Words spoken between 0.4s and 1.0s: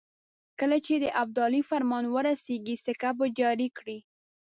کله چې